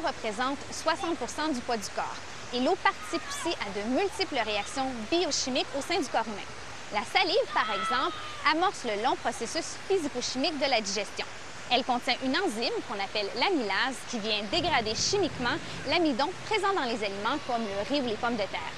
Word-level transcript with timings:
représente 0.00 0.58
60% 0.72 1.54
du 1.54 1.60
poids 1.60 1.76
du 1.76 1.88
corps 1.94 2.16
et 2.54 2.60
l'eau 2.60 2.76
participe 2.82 3.22
aussi 3.28 3.54
à 3.60 3.68
de 3.78 3.94
multiples 3.94 4.40
réactions 4.44 4.86
biochimiques 5.10 5.66
au 5.78 5.82
sein 5.82 6.00
du 6.00 6.06
corps 6.06 6.26
humain. 6.26 6.48
La 6.92 7.04
salive, 7.04 7.48
par 7.52 7.68
exemple, 7.70 8.16
amorce 8.50 8.84
le 8.84 9.02
long 9.02 9.16
processus 9.16 9.76
physico-chimique 9.88 10.58
de 10.58 10.70
la 10.70 10.80
digestion. 10.80 11.26
Elle 11.70 11.84
contient 11.84 12.16
une 12.24 12.36
enzyme 12.36 12.72
qu'on 12.88 12.94
appelle 12.94 13.28
l'amylase 13.36 13.96
qui 14.10 14.18
vient 14.18 14.40
dégrader 14.50 14.94
chimiquement 14.94 15.56
l'amidon 15.88 16.30
présent 16.46 16.72
dans 16.74 16.84
les 16.84 17.04
aliments 17.04 17.38
comme 17.46 17.62
le 17.62 17.94
riz 17.94 18.00
ou 18.00 18.06
les 18.08 18.16
pommes 18.16 18.36
de 18.36 18.48
terre. 18.48 18.72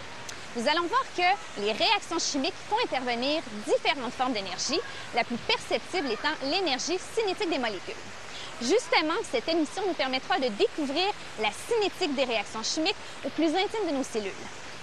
Nous 0.57 0.67
allons 0.67 0.89
voir 0.89 1.05
que 1.17 1.61
les 1.61 1.71
réactions 1.71 2.19
chimiques 2.19 2.55
font 2.69 2.77
intervenir 2.85 3.41
différentes 3.65 4.13
formes 4.13 4.33
d'énergie, 4.33 4.81
la 5.15 5.23
plus 5.23 5.37
perceptible 5.37 6.11
étant 6.11 6.35
l'énergie 6.43 6.99
cinétique 7.15 7.51
des 7.51 7.59
molécules. 7.59 7.95
Justement, 8.61 9.15
cette 9.31 9.49
émission 9.49 9.83
nous 9.87 9.95
permettra 9.95 10.39
de 10.39 10.49
découvrir 10.49 11.07
la 11.41 11.49
cinétique 11.51 12.15
des 12.15 12.25
réactions 12.25 12.63
chimiques 12.63 12.97
au 13.25 13.31
plus 13.31 13.49
intime 13.49 13.87
de 13.91 13.97
nos 13.97 14.05
cellules. 14.05 14.33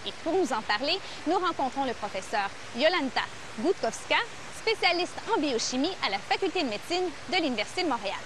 Et 0.05 0.11
pour 0.23 0.33
nous 0.33 0.51
en 0.51 0.61
parler, 0.61 0.97
nous 1.27 1.37
rencontrons 1.37 1.85
le 1.85 1.93
professeur 1.93 2.49
Yolanta 2.75 3.21
Gutkowska, 3.59 4.17
spécialiste 4.61 5.17
en 5.31 5.39
biochimie 5.39 5.95
à 6.05 6.09
la 6.09 6.17
Faculté 6.17 6.63
de 6.63 6.69
médecine 6.69 7.05
de 7.29 7.35
l'Université 7.35 7.83
de 7.83 7.89
Montréal. 7.89 8.19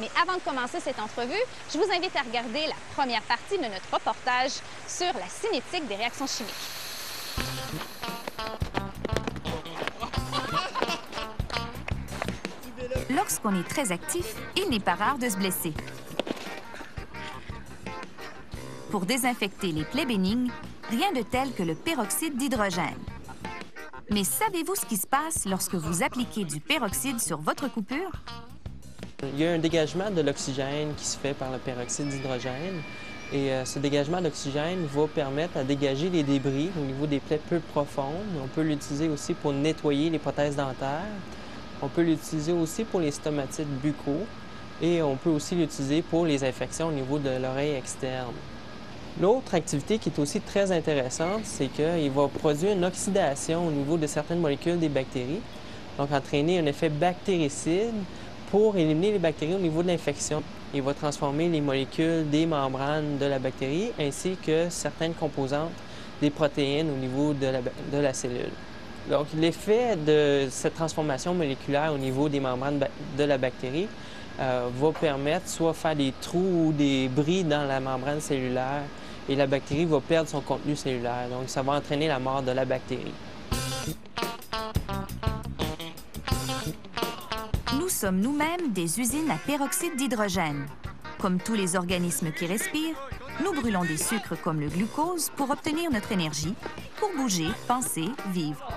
Mais 0.00 0.10
avant 0.20 0.34
de 0.34 0.40
commencer 0.40 0.80
cette 0.80 0.98
entrevue, 0.98 1.42
je 1.72 1.78
vous 1.78 1.92
invite 1.92 2.16
à 2.16 2.22
regarder 2.22 2.66
la 2.66 2.76
première 2.96 3.22
partie 3.22 3.58
de 3.58 3.64
notre 3.64 3.92
reportage 3.92 4.52
sur 4.86 5.12
la 5.14 5.28
cinétique 5.28 5.86
des 5.86 5.96
réactions 5.96 6.26
chimiques. 6.26 7.97
Lorsqu'on 13.28 13.60
est 13.60 13.68
très 13.68 13.92
actif, 13.92 14.36
il 14.56 14.70
n'est 14.70 14.80
pas 14.80 14.94
rare 14.94 15.18
de 15.18 15.28
se 15.28 15.36
blesser. 15.36 15.74
Pour 18.90 19.04
désinfecter 19.04 19.70
les 19.70 19.84
plaies 19.84 20.06
bénignes, 20.06 20.50
rien 20.88 21.12
de 21.12 21.20
tel 21.20 21.52
que 21.52 21.62
le 21.62 21.74
peroxyde 21.74 22.38
d'hydrogène. 22.38 22.96
Mais 24.10 24.24
savez-vous 24.24 24.74
ce 24.76 24.86
qui 24.86 24.96
se 24.96 25.06
passe 25.06 25.44
lorsque 25.44 25.74
vous 25.74 26.02
appliquez 26.02 26.44
du 26.44 26.58
peroxyde 26.58 27.20
sur 27.20 27.36
votre 27.36 27.70
coupure? 27.70 28.12
Il 29.22 29.38
y 29.38 29.46
a 29.46 29.52
un 29.52 29.58
dégagement 29.58 30.10
de 30.10 30.22
l'oxygène 30.22 30.94
qui 30.96 31.04
se 31.04 31.18
fait 31.18 31.34
par 31.34 31.52
le 31.52 31.58
peroxyde 31.58 32.08
d'hydrogène. 32.08 32.80
Et 33.30 33.52
euh, 33.52 33.66
ce 33.66 33.78
dégagement 33.78 34.22
d'oxygène 34.22 34.86
va 34.86 35.06
permettre 35.06 35.58
à 35.58 35.64
dégager 35.64 36.08
les 36.08 36.22
débris 36.22 36.70
au 36.78 36.84
niveau 36.86 37.06
des 37.06 37.20
plaies 37.20 37.42
peu 37.50 37.60
profondes. 37.60 38.40
On 38.42 38.48
peut 38.48 38.62
l'utiliser 38.62 39.10
aussi 39.10 39.34
pour 39.34 39.52
nettoyer 39.52 40.08
les 40.08 40.18
prothèses 40.18 40.56
dentaires. 40.56 41.04
On 41.80 41.88
peut 41.88 42.02
l'utiliser 42.02 42.52
aussi 42.52 42.84
pour 42.84 42.98
les 43.00 43.12
stomatites 43.12 43.68
buccaux 43.80 44.26
et 44.82 45.00
on 45.00 45.16
peut 45.16 45.30
aussi 45.30 45.54
l'utiliser 45.54 46.02
pour 46.02 46.26
les 46.26 46.42
infections 46.42 46.88
au 46.88 46.92
niveau 46.92 47.18
de 47.18 47.30
l'oreille 47.40 47.74
externe. 47.74 48.34
L'autre 49.20 49.54
activité 49.54 49.98
qui 49.98 50.08
est 50.08 50.18
aussi 50.18 50.40
très 50.40 50.72
intéressante, 50.72 51.40
c'est 51.44 51.68
qu'il 51.68 52.10
va 52.10 52.28
produire 52.28 52.72
une 52.72 52.84
oxydation 52.84 53.66
au 53.66 53.70
niveau 53.70 53.96
de 53.96 54.06
certaines 54.06 54.40
molécules 54.40 54.78
des 54.78 54.88
bactéries, 54.88 55.40
donc 55.96 56.12
entraîner 56.12 56.58
un 56.58 56.66
effet 56.66 56.88
bactéricide 56.88 57.94
pour 58.50 58.76
éliminer 58.76 59.12
les 59.12 59.18
bactéries 59.18 59.54
au 59.54 59.58
niveau 59.58 59.82
de 59.82 59.88
l'infection. 59.88 60.42
Il 60.74 60.82
va 60.82 60.94
transformer 60.94 61.48
les 61.48 61.60
molécules 61.60 62.28
des 62.28 62.46
membranes 62.46 63.18
de 63.18 63.26
la 63.26 63.38
bactérie 63.38 63.90
ainsi 64.00 64.36
que 64.44 64.68
certaines 64.68 65.14
composantes 65.14 65.72
des 66.20 66.30
protéines 66.30 66.90
au 66.90 66.96
niveau 66.96 67.34
de 67.34 67.46
la, 67.46 67.60
de 67.60 67.98
la 67.98 68.12
cellule. 68.12 68.50
Donc, 69.08 69.26
l'effet 69.34 69.96
de 69.96 70.48
cette 70.50 70.74
transformation 70.74 71.32
moléculaire 71.34 71.92
au 71.94 71.98
niveau 71.98 72.28
des 72.28 72.40
membranes 72.40 72.80
de 73.16 73.24
la 73.24 73.38
bactérie 73.38 73.88
euh, 74.38 74.68
va 74.78 74.92
permettre 74.92 75.48
soit 75.48 75.72
faire 75.72 75.96
des 75.96 76.12
trous 76.20 76.66
ou 76.66 76.72
des 76.72 77.08
bris 77.08 77.42
dans 77.42 77.66
la 77.66 77.80
membrane 77.80 78.20
cellulaire 78.20 78.82
et 79.28 79.34
la 79.34 79.46
bactérie 79.46 79.86
va 79.86 80.00
perdre 80.00 80.28
son 80.28 80.42
contenu 80.42 80.76
cellulaire. 80.76 81.28
Donc, 81.30 81.48
ça 81.48 81.62
va 81.62 81.72
entraîner 81.72 82.06
la 82.06 82.18
mort 82.18 82.42
de 82.42 82.52
la 82.52 82.66
bactérie. 82.66 83.14
Nous 87.80 87.88
sommes 87.88 88.20
nous-mêmes 88.20 88.72
des 88.72 89.00
usines 89.00 89.30
à 89.30 89.38
peroxyde 89.46 89.96
d'hydrogène. 89.96 90.66
Comme 91.18 91.38
tous 91.38 91.54
les 91.54 91.76
organismes 91.76 92.30
qui 92.30 92.44
respirent, 92.44 92.96
nous 93.42 93.58
brûlons 93.58 93.84
des 93.84 93.96
sucres 93.96 94.40
comme 94.42 94.60
le 94.60 94.68
glucose 94.68 95.30
pour 95.36 95.50
obtenir 95.50 95.90
notre 95.90 96.12
énergie, 96.12 96.54
pour 96.98 97.10
bouger, 97.16 97.48
penser, 97.66 98.04
vivre. 98.32 98.67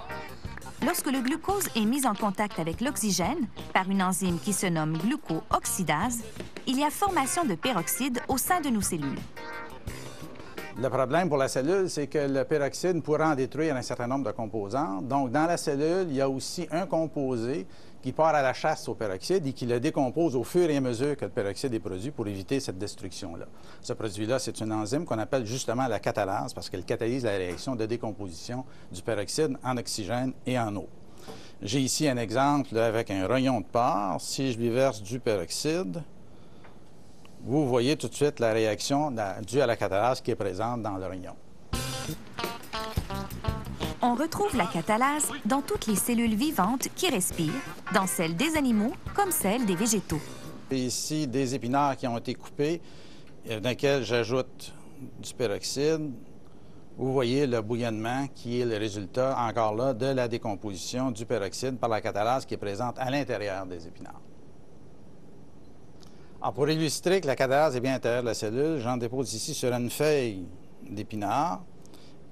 Lorsque 0.84 1.12
le 1.12 1.22
glucose 1.22 1.68
est 1.76 1.86
mis 1.86 2.08
en 2.08 2.16
contact 2.16 2.58
avec 2.58 2.82
l'oxygène 2.82 3.48
par 3.72 3.88
une 3.88 4.02
enzyme 4.02 4.40
qui 4.40 4.52
se 4.52 4.66
nomme 4.66 4.98
glucooxydase, 4.98 6.24
il 6.66 6.80
y 6.80 6.84
a 6.84 6.90
formation 6.90 7.46
de 7.46 7.54
peroxyde 7.54 8.20
au 8.28 8.38
sein 8.38 8.62
de 8.62 8.70
nos 8.70 8.82
cellules. 8.82 9.20
Le 10.82 10.90
problème 10.90 11.30
pour 11.30 11.38
la 11.38 11.48
cellule, 11.48 11.88
c'est 11.88 12.08
que 12.08 12.18
le 12.18 12.44
peroxyde 12.46 13.04
pourra 13.04 13.32
en 13.32 13.36
détruire 13.36 13.76
un 13.76 13.84
certain 13.84 14.08
nombre 14.08 14.26
de 14.26 14.32
composants. 14.32 15.04
Donc, 15.04 15.30
dans 15.30 15.46
la 15.46 15.58
cellule, 15.58 16.08
il 16.10 16.16
y 16.16 16.22
a 16.22 16.28
aussi 16.28 16.68
un 16.72 16.88
composé 16.88 17.68
qui 18.02 18.12
part 18.12 18.34
à 18.34 18.42
la 18.42 18.54
chasse 18.54 18.88
au 18.90 18.96
peroxyde 18.96 19.46
et 19.46 19.54
qui 19.54 19.66
le 19.66 19.80
décompose 19.80 20.36
au 20.36 20.44
fur 20.44 20.70
et 20.70 20.78
à 20.78 20.82
mesure 20.82 21.16
que 21.16 21.26
le 21.26 21.32
peroxyde 21.32 21.74
est 21.74 21.80
produit 21.80 22.12
pour 22.12 22.28
éviter 22.28 22.60
cette 22.60 22.78
destruction-là. 22.78 23.46
Ce 23.82 23.94
produit-là, 23.94 24.40
c'est 24.40 24.60
une 24.60 24.74
enzyme 24.74 25.06
qu'on 25.06 25.20
appelle 25.20 25.46
justement 25.46 25.88
la 25.88 26.00
catalase 26.00 26.54
parce 26.54 26.70
qu'elle 26.70 26.84
catalyse 26.84 27.24
la 27.24 27.32
réaction 27.32 27.76
de 27.76 27.86
décomposition 27.86 28.66
du 28.92 29.02
peroxyde 29.02 29.58
en 29.64 29.78
oxygène 29.78 30.34
et 30.46 30.58
en 30.58 30.76
eau. 30.76 30.88
J'ai 31.62 31.80
ici 31.80 32.08
un 32.08 32.18
exemple 32.18 32.76
avec 32.78 33.12
un 33.12 33.28
rayon 33.28 33.62
de 33.62 33.66
porc. 33.66 34.20
Si 34.20 34.52
je 34.52 34.58
lui 34.58 34.70
verse 34.70 35.04
du 35.04 35.20
peroxyde, 35.20 36.02
vous 37.44 37.68
voyez 37.68 37.96
tout 37.98 38.08
de 38.08 38.16
suite 38.16 38.40
la 38.40 38.52
réaction 38.52 39.14
due 39.46 39.62
à 39.62 39.68
la 39.68 39.76
catalase 39.76 40.22
qui 40.22 40.32
est 40.32 40.36
présente 40.36 40.82
dans 40.82 40.98
le 40.98 41.06
rayon. 41.06 41.36
On 44.04 44.16
retrouve 44.16 44.58
la 44.58 44.66
catalase 44.66 45.32
dans 45.46 45.62
toutes 45.62 45.86
les 45.86 45.96
cellules 45.96 46.34
vivantes 46.34 46.88
qui 46.96 47.08
respirent, 47.08 47.54
dans 47.94 48.08
celles 48.08 48.36
des 48.36 48.58
animaux 48.58 48.94
comme 49.14 49.30
celles 49.30 49.64
des 49.68 49.76
végétaux. 49.76 50.20
Ici, 50.72 51.28
des 51.28 51.54
épinards 51.54 51.98
qui 51.98 52.08
ont 52.08 52.18
été 52.18 52.34
coupés, 52.34 52.82
euh, 53.48 53.60
dans 53.60 53.70
lesquels 53.70 54.04
j'ajoute 54.04 54.74
du 55.22 55.34
peroxyde. 55.36 56.12
Vous 56.98 57.14
voyez 57.14 57.46
le 57.46 57.62
bouillonnement 57.62 58.26
qui 58.34 58.62
est 58.62 58.66
le 58.66 58.78
résultat, 58.78 59.38
encore 59.38 59.76
là, 59.76 59.94
de 59.94 60.08
la 60.08 60.28
décomposition 60.28 61.12
du 61.12 61.28
peroxyde 61.28 61.78
par 61.78 61.90
la 61.90 62.02
catalase 62.02 62.48
qui 62.48 62.56
est 62.56 62.58
présente 62.58 62.98
à 62.98 63.12
l'intérieur 63.12 63.68
des 63.68 63.86
épinards. 63.86 64.22
Pour 66.56 66.68
illustrer 66.68 67.22
que 67.22 67.28
la 67.28 67.36
catalase 67.36 67.76
est 67.76 67.82
bien 67.82 67.92
à 67.92 67.96
l'intérieur 67.96 68.24
de 68.24 68.28
la 68.28 68.34
cellule, 68.34 68.80
j'en 68.80 68.98
dépose 68.98 69.32
ici 69.36 69.54
sur 69.54 69.72
une 69.72 69.92
feuille 69.92 70.48
d'épinard. 70.90 71.62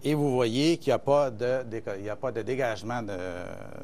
Et 0.03 0.13
vous 0.13 0.33
voyez 0.33 0.77
qu'il 0.77 0.91
n'y 0.91 0.95
a, 0.95 0.99
pas 0.99 1.29
de, 1.29 1.63
a 2.09 2.15
pas 2.15 2.31
de 2.31 2.41
dégagement 2.41 3.01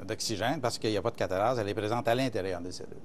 d'oxygène 0.08 0.62
parce 0.62 0.78
qu'il 0.78 0.90
n'y 0.90 0.98
a 0.98 1.02
pas 1.02 1.12
de 1.12 1.18
catalase, 1.18 1.60
elle 1.60 1.68
est 1.68 1.74
présente 1.74 2.08
à 2.08 2.16
l'intérieur 2.16 2.62
des 2.62 2.72
cellules. 2.72 2.96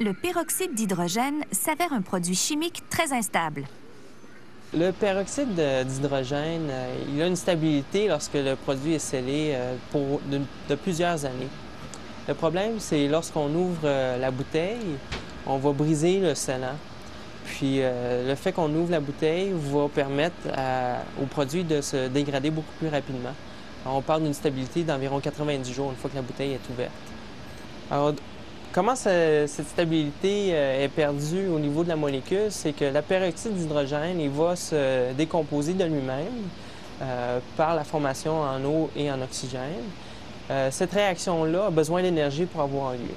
Le 0.00 0.12
peroxyde 0.14 0.74
d'hydrogène 0.74 1.44
s'avère 1.52 1.92
un 1.92 2.02
produit 2.02 2.34
chimique 2.34 2.82
très 2.90 3.12
instable. 3.12 3.64
Le 4.74 4.90
peroxyde 4.90 5.54
d'hydrogène, 5.86 6.68
euh, 6.70 7.04
il 7.14 7.20
a 7.20 7.26
une 7.26 7.36
stabilité 7.36 8.08
lorsque 8.08 8.34
le 8.34 8.56
produit 8.56 8.94
est 8.94 8.98
scellé 8.98 9.52
euh, 9.54 9.76
pour 9.90 10.20
de, 10.30 10.74
plusieurs 10.74 11.24
années. 11.24 11.48
Le 12.26 12.34
problème, 12.34 12.80
c'est 12.80 13.06
lorsqu'on 13.06 13.54
ouvre 13.54 13.82
euh, 13.84 14.16
la 14.16 14.30
bouteille, 14.30 14.96
on 15.46 15.58
va 15.58 15.72
briser 15.72 16.20
le 16.20 16.34
scellant. 16.34 16.78
Puis 17.44 17.78
euh, 17.80 18.28
le 18.28 18.34
fait 18.34 18.52
qu'on 18.52 18.72
ouvre 18.74 18.90
la 18.90 19.00
bouteille 19.00 19.52
va 19.54 19.88
permettre 19.88 20.36
au 21.20 21.26
produit 21.26 21.64
de 21.64 21.80
se 21.80 22.08
dégrader 22.08 22.50
beaucoup 22.50 22.72
plus 22.78 22.88
rapidement. 22.88 23.34
on 23.86 24.00
parle 24.00 24.22
d'une 24.22 24.34
stabilité 24.34 24.82
d'environ 24.82 25.20
90 25.20 25.72
jours 25.72 25.90
une 25.90 25.96
fois 25.96 26.10
que 26.10 26.16
la 26.16 26.22
bouteille 26.22 26.52
est 26.52 26.70
ouverte. 26.72 26.92
Alors, 27.90 28.12
comment 28.72 28.94
cette 28.94 29.48
stabilité 29.48 30.50
euh, 30.52 30.84
est 30.84 30.88
perdue 30.88 31.48
au 31.48 31.58
niveau 31.58 31.84
de 31.84 31.88
la 31.88 31.96
molécule? 31.96 32.50
C'est 32.50 32.72
que 32.72 32.84
la 32.84 33.02
peroxyde 33.02 33.54
d'hydrogène 33.54 34.20
il 34.20 34.30
va 34.30 34.56
se 34.56 35.12
décomposer 35.14 35.74
de 35.74 35.84
lui-même 35.84 36.48
euh, 37.02 37.38
par 37.56 37.74
la 37.74 37.84
formation 37.84 38.40
en 38.40 38.64
eau 38.64 38.90
et 38.96 39.10
en 39.10 39.20
oxygène. 39.20 39.84
cette 40.70 40.92
réaction-là 40.92 41.66
a 41.66 41.70
besoin 41.70 42.02
d'énergie 42.02 42.46
pour 42.46 42.60
avoir 42.60 42.92
lieu. 42.92 43.14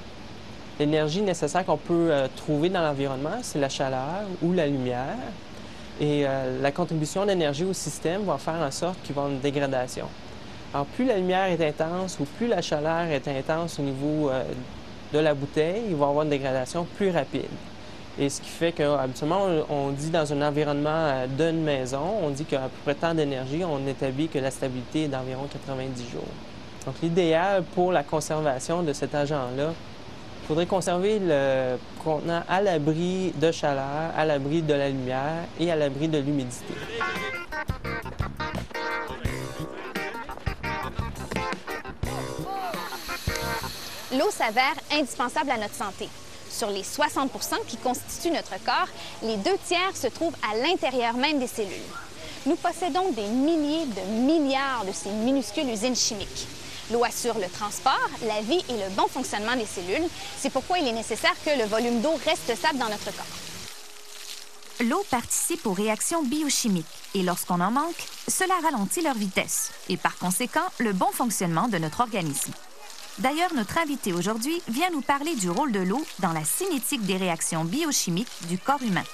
L'énergie 0.78 1.22
nécessaire 1.22 1.64
qu'on 1.64 1.78
peut 1.78 2.08
euh, 2.10 2.28
trouver 2.36 2.68
dans 2.68 2.82
l'environnement, 2.82 3.38
c'est 3.40 3.58
la 3.58 3.70
chaleur 3.70 4.24
ou 4.42 4.52
la 4.52 4.66
lumière. 4.66 5.16
Et 5.98 6.26
euh, 6.26 6.60
la 6.60 6.70
contribution 6.70 7.24
d'énergie 7.24 7.64
au 7.64 7.72
système 7.72 8.24
va 8.24 8.36
faire 8.36 8.60
en 8.60 8.70
sorte 8.70 9.00
qu'il 9.02 9.16
y 9.16 9.18
avoir 9.18 9.32
une 9.32 9.40
dégradation. 9.40 10.06
Alors, 10.74 10.84
plus 10.86 11.06
la 11.06 11.16
lumière 11.16 11.46
est 11.46 11.66
intense 11.66 12.18
ou 12.20 12.24
plus 12.24 12.46
la 12.46 12.60
chaleur 12.60 13.04
est 13.04 13.26
intense 13.26 13.78
au 13.78 13.82
niveau 13.82 14.28
euh, 14.28 14.44
de 15.14 15.18
la 15.18 15.32
bouteille, 15.32 15.84
il 15.88 15.96
va 15.96 16.06
y 16.06 16.08
avoir 16.10 16.24
une 16.24 16.30
dégradation 16.30 16.86
plus 16.96 17.10
rapide. 17.10 17.46
Et 18.18 18.28
ce 18.28 18.42
qui 18.42 18.48
fait 18.48 18.72
qu'habituellement, 18.72 19.46
on 19.70 19.90
dit 19.90 20.10
dans 20.10 20.30
un 20.30 20.42
environnement 20.46 21.26
d'une 21.38 21.62
maison, 21.62 22.00
on 22.22 22.30
dit 22.30 22.44
qu'à 22.44 22.60
peu 22.60 22.68
près 22.84 22.94
tant 22.94 23.14
d'énergie, 23.14 23.62
on 23.64 23.86
établit 23.86 24.28
que 24.28 24.38
la 24.38 24.50
stabilité 24.50 25.04
est 25.04 25.08
d'environ 25.08 25.46
90 25.50 26.10
jours. 26.10 26.22
Donc, 26.86 26.94
l'idéal 27.02 27.62
pour 27.74 27.92
la 27.92 28.02
conservation 28.02 28.82
de 28.82 28.92
cet 28.92 29.14
agent-là, 29.14 29.72
Il 30.46 30.50
faudrait 30.50 30.66
conserver 30.66 31.18
le 31.18 31.76
contenant 32.04 32.40
à 32.48 32.62
l'abri 32.62 33.32
de 33.34 33.50
chaleur, 33.50 34.12
à 34.16 34.24
l'abri 34.24 34.62
de 34.62 34.74
la 34.74 34.90
lumière 34.90 35.42
et 35.58 35.72
à 35.72 35.74
l'abri 35.74 36.06
de 36.06 36.18
l'humidité. 36.18 36.72
L'eau 44.16 44.30
s'avère 44.30 44.76
indispensable 44.92 45.50
à 45.50 45.56
notre 45.58 45.74
santé. 45.74 46.08
Sur 46.48 46.70
les 46.70 46.82
60% 46.82 47.66
qui 47.66 47.76
constituent 47.78 48.30
notre 48.30 48.54
corps, 48.64 48.88
les 49.24 49.38
deux 49.38 49.58
tiers 49.66 49.96
se 49.96 50.06
trouvent 50.06 50.36
à 50.48 50.56
l'intérieur 50.58 51.14
même 51.14 51.40
des 51.40 51.48
cellules. 51.48 51.72
Nous 52.46 52.54
possédons 52.54 53.10
des 53.10 53.26
milliers 53.26 53.86
de 53.86 54.12
milliards 54.12 54.84
de 54.86 54.92
ces 54.92 55.10
minuscules 55.10 55.68
usines 55.68 55.96
chimiques. 55.96 56.46
L'eau 56.92 57.04
assure 57.04 57.38
le 57.38 57.48
transport, 57.48 58.08
la 58.22 58.40
vie 58.42 58.64
et 58.68 58.72
le 58.72 58.88
bon 58.90 59.08
fonctionnement 59.08 59.56
des 59.56 59.66
cellules. 59.66 60.08
C'est 60.38 60.50
pourquoi 60.50 60.78
il 60.78 60.86
est 60.86 60.92
nécessaire 60.92 61.34
que 61.44 61.50
le 61.58 61.64
volume 61.64 62.00
d'eau 62.00 62.14
reste 62.24 62.54
stable 62.54 62.78
dans 62.78 62.88
notre 62.88 63.06
corps. 63.06 63.26
L'eau 64.80 65.04
participe 65.10 65.66
aux 65.66 65.72
réactions 65.72 66.22
biochimiques 66.22 66.84
et 67.14 67.22
lorsqu'on 67.22 67.60
en 67.60 67.70
manque, 67.70 68.04
cela 68.28 68.54
ralentit 68.62 69.00
leur 69.00 69.14
vitesse 69.14 69.70
et 69.88 69.96
par 69.96 70.16
conséquent 70.18 70.66
le 70.78 70.92
bon 70.92 71.10
fonctionnement 71.12 71.66
de 71.66 71.78
notre 71.78 72.00
organisme. 72.00 72.52
D'ailleurs, 73.18 73.54
notre 73.54 73.78
invité 73.78 74.12
aujourd'hui 74.12 74.60
vient 74.68 74.90
nous 74.90 75.00
parler 75.00 75.34
du 75.34 75.48
rôle 75.48 75.72
de 75.72 75.80
l'eau 75.80 76.04
dans 76.18 76.32
la 76.32 76.44
cinétique 76.44 77.04
des 77.06 77.16
réactions 77.16 77.64
biochimiques 77.64 78.28
du 78.48 78.58
corps 78.58 78.82
humain. 78.82 79.04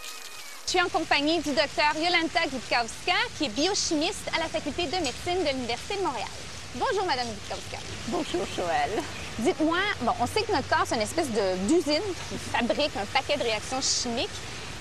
Je 0.66 0.70
suis 0.70 0.82
en 0.82 0.88
compagnie 0.88 1.40
du 1.40 1.50
docteur 1.50 1.94
Yolanta 1.96 2.40
Gutkowska, 2.50 3.14
qui 3.38 3.44
est 3.44 3.48
biochimiste 3.48 4.28
à 4.34 4.40
la 4.40 4.46
faculté 4.46 4.86
de 4.86 4.96
médecine 4.96 5.44
de 5.44 5.50
l'Université 5.50 5.96
de 5.96 6.02
Montréal. 6.02 6.28
Bonjour, 6.74 7.04
Madame 7.04 7.26
Gutkowska. 7.26 7.76
Bonjour, 8.08 8.46
Joël. 8.56 9.02
Dites-moi, 9.40 9.76
bon, 10.00 10.12
on 10.20 10.26
sait 10.26 10.42
que 10.42 10.52
notre 10.52 10.68
corps, 10.70 10.84
c'est 10.86 10.94
une 10.94 11.02
espèce 11.02 11.28
d'usine 11.28 12.00
qui 12.30 12.38
fabrique 12.50 12.96
un 12.96 13.04
paquet 13.12 13.36
de 13.36 13.42
réactions 13.42 13.80
chimiques 13.82 14.30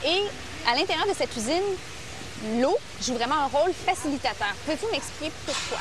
et 0.06 0.22
à 0.66 0.76
l'intérieur 0.76 1.06
de 1.06 1.14
cette 1.14 1.36
usine, 1.36 2.62
l'eau 2.62 2.78
joue 3.06 3.16
vraiment 3.16 3.36
un 3.36 3.48
rôle 3.48 3.74
facilitateur. 3.74 4.56
Pouvez-vous 4.64 4.90
m'expliquer 4.90 5.34
pourquoi? 5.46 5.80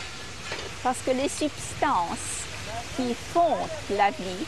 Parce 0.82 0.98
que 1.06 1.12
les 1.12 1.28
substances 1.28 2.42
qui 2.96 3.14
font 3.32 3.56
la 3.90 4.10
vie, 4.10 4.44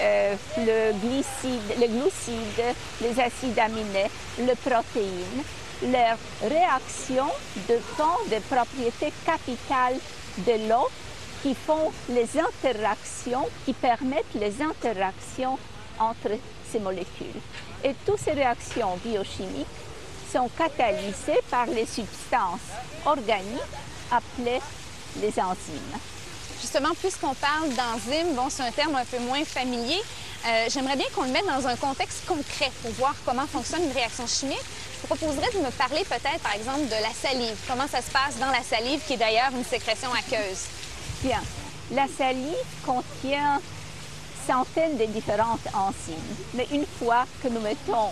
euh, 0.00 0.34
le, 0.58 0.92
glucide, 0.98 1.78
le 1.78 1.86
glucide, 1.86 2.74
les 3.02 3.20
acides 3.20 3.58
aminés, 3.58 4.10
les 4.38 4.54
protéines, 4.54 5.44
leur 5.82 6.16
réaction 6.42 7.26
dépend 7.68 8.16
des 8.28 8.40
propriétés 8.40 9.12
capitales 9.24 9.98
de 10.38 10.68
l'eau 10.68 10.88
qui 11.42 11.54
font 11.54 11.92
les 12.08 12.28
interactions, 12.38 13.48
qui 13.64 13.72
permettent 13.72 14.34
les 14.34 14.62
interactions 14.62 15.58
entre 15.98 16.30
ces 16.70 16.78
molécules. 16.78 17.40
Et 17.84 17.94
toutes 18.04 18.20
ces 18.20 18.32
réactions 18.32 18.96
biochimiques 19.04 19.66
sont 20.32 20.50
catalysées 20.56 21.40
par 21.50 21.66
les 21.66 21.86
substances 21.86 22.60
organiques 23.04 23.60
appelées 24.10 24.60
les 25.20 25.40
enzymes. 25.40 25.98
Justement, 26.60 26.90
puisqu'on 27.00 27.34
parle 27.34 27.70
d'enzymes, 27.70 28.34
bon, 28.34 28.48
c'est 28.50 28.62
un 28.62 28.70
terme 28.70 28.94
un 28.94 29.04
peu 29.04 29.18
moins 29.18 29.44
familier. 29.44 30.00
Euh, 30.46 30.66
j'aimerais 30.68 30.96
bien 30.96 31.06
qu'on 31.14 31.22
le 31.22 31.30
mette 31.30 31.46
dans 31.46 31.66
un 31.66 31.76
contexte 31.76 32.26
concret 32.26 32.70
pour 32.82 32.90
voir 32.92 33.14
comment 33.24 33.46
fonctionne 33.46 33.82
une 33.84 33.92
réaction 33.92 34.26
chimique. 34.26 34.60
Je 35.00 35.06
proposerais 35.06 35.50
de 35.54 35.58
me 35.58 35.70
parler 35.70 36.04
peut-être, 36.04 36.40
par 36.42 36.54
exemple, 36.54 36.86
de 36.86 37.02
la 37.02 37.12
salive. 37.14 37.56
Comment 37.66 37.88
ça 37.88 38.02
se 38.02 38.10
passe 38.10 38.36
dans 38.38 38.50
la 38.50 38.62
salive, 38.62 39.00
qui 39.06 39.14
est 39.14 39.16
d'ailleurs 39.16 39.50
une 39.52 39.64
sécrétion 39.64 40.10
aqueuse? 40.12 40.66
Bien. 41.22 41.40
La 41.92 42.06
salive 42.06 42.54
contient 42.84 43.60
centaines 44.46 44.98
de 44.98 45.06
différentes 45.06 45.66
enzymes. 45.74 46.36
Mais 46.54 46.66
une 46.72 46.86
fois 46.98 47.24
que 47.42 47.48
nous 47.48 47.60
mettons 47.60 48.10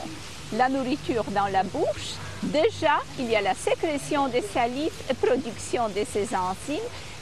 la 0.54 0.68
nourriture 0.68 1.24
dans 1.32 1.46
la 1.48 1.62
bouche, 1.62 2.16
déjà, 2.42 2.98
il 3.18 3.30
y 3.30 3.36
a 3.36 3.42
la 3.42 3.54
sécrétion 3.54 4.28
des 4.28 4.42
salives 4.54 4.92
et 5.10 5.14
production 5.14 5.88
de 5.88 6.04
ces 6.10 6.28
enzymes 6.34 6.80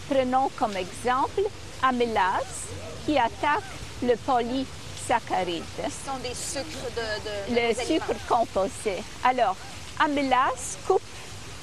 Prenons 0.09 0.51
comme 0.57 0.77
exemple 0.77 1.43
amylase 1.83 2.69
qui 3.05 3.19
attaque 3.19 3.63
le 4.03 4.15
polysaccharide. 4.17 5.65
Ce 5.77 6.11
sont 6.11 6.19
des 6.23 6.35
sucres 6.35 6.91
de, 6.95 7.55
de, 7.55 7.55
Les 7.55 7.75
sucres 7.75 8.15
composés. 8.29 9.03
Alors, 9.25 9.57
amylase 9.99 10.79
coupe 10.87 11.03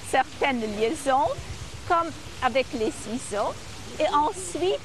certaines 0.09 0.61
liaisons 0.77 1.29
comme 1.87 2.09
avec 2.43 2.67
les 2.73 2.91
ciseaux 2.91 3.53
et 3.99 4.07
ensuite 4.13 4.79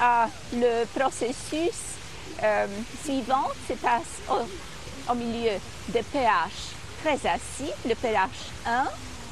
euh, 0.00 0.26
le 0.52 0.84
processus 0.98 1.96
euh, 2.42 2.66
suivant 3.02 3.48
se 3.68 3.74
passe 3.74 4.20
au, 4.28 5.12
au 5.12 5.14
milieu 5.14 5.52
de 5.88 6.00
pH 6.12 6.76
très 7.02 7.28
acide, 7.28 7.74
le 7.86 7.94
pH 7.94 8.28
1 8.66 8.84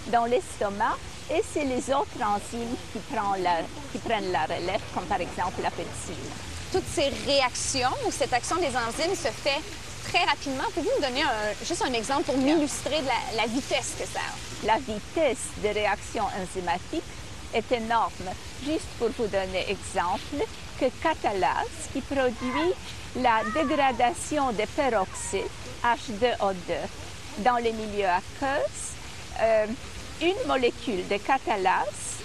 dans 0.08 0.24
l'estomac 0.24 0.96
et 1.30 1.42
c'est 1.52 1.64
les 1.64 1.90
autres 1.90 2.20
enzymes 2.20 2.76
qui, 2.92 2.98
la, 3.42 3.58
qui, 3.92 3.98
prennent 3.98 4.30
la 4.30 4.44
relève, 4.44 4.80
comme 4.94 5.04
par 5.04 5.20
exemple 5.20 5.62
la 5.62 5.70
pepsine. 5.70 6.14
Toutes 6.72 6.86
ces 6.92 7.08
réactions 7.26 7.90
ou 8.06 8.10
cette 8.10 8.32
action 8.32 8.56
des 8.56 8.68
enzymes 8.76 9.14
se 9.14 9.28
fait 9.28 9.60
très 10.08 10.24
rapidement. 10.24 10.64
Pouvez-vous 10.74 11.00
me 11.00 11.06
donner 11.06 11.22
juste 11.66 11.82
un 11.82 11.92
exemple 11.92 12.24
pour 12.24 12.36
m'illustrer 12.36 13.00
la, 13.02 13.42
la, 13.42 13.46
vitesse 13.46 13.94
que 13.98 14.06
ça 14.06 14.20
a? 14.20 14.66
La 14.66 14.76
vitesse 14.78 15.48
des 15.62 15.72
réactions 15.72 16.24
enzymatiques 16.24 17.02
est 17.54 17.72
énorme. 17.72 18.28
Juste 18.64 18.88
pour 18.98 19.08
vous 19.16 19.26
donner 19.26 19.70
exemple, 19.70 20.44
que 20.78 20.86
catalase, 21.02 21.88
qui 21.92 22.00
produit 22.00 22.72
la 23.16 23.42
dégradation 23.54 24.52
des 24.52 24.66
peroxydes 24.66 25.42
H2O2 25.84 26.74
dans 27.38 27.56
les 27.56 27.72
milieux 27.72 28.08
aqueux, 28.08 28.64
euh, 29.40 29.66
une 30.20 30.46
molécule 30.46 31.06
de 31.08 31.16
catalase 31.16 32.20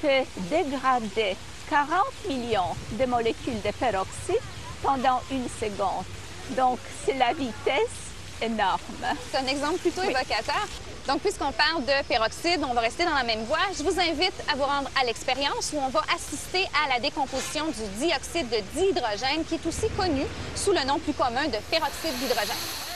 peut 0.00 0.24
dégrader 0.50 1.36
40 1.70 1.88
millions 2.28 2.76
de 2.92 3.06
molécules 3.06 3.60
de 3.62 3.70
peroxyde 3.72 4.40
pendant 4.82 5.20
une 5.30 5.48
seconde. 5.48 6.04
Donc, 6.50 6.78
c'est 7.04 7.14
la 7.14 7.32
vitesse 7.32 8.12
énorme. 8.42 8.78
C'est 9.30 9.38
un 9.38 9.46
exemple 9.46 9.78
plutôt 9.78 10.02
évocateur. 10.02 10.68
Donc, 11.06 11.20
puisqu'on 11.20 11.52
parle 11.52 11.84
de 11.84 12.06
peroxyde, 12.08 12.60
on 12.68 12.74
va 12.74 12.80
rester 12.80 13.04
dans 13.04 13.14
la 13.14 13.24
même 13.24 13.44
voie. 13.44 13.58
Je 13.76 13.82
vous 13.82 13.98
invite 14.00 14.34
à 14.50 14.56
vous 14.56 14.64
rendre 14.64 14.90
à 15.00 15.04
l'expérience 15.04 15.72
où 15.74 15.78
on 15.78 15.88
va 15.88 16.02
assister 16.14 16.64
à 16.84 16.88
la 16.94 17.00
décomposition 17.00 17.66
du 17.66 18.06
dioxyde 18.06 18.48
de 18.48 18.60
dihydrogène, 18.74 19.44
qui 19.46 19.54
est 19.54 19.66
aussi 19.66 19.88
connu 19.96 20.22
sous 20.56 20.72
le 20.72 20.84
nom 20.86 20.98
plus 20.98 21.12
commun 21.12 21.46
de 21.46 21.58
peroxyde 21.70 22.18
d'hydrogène. 22.20 22.93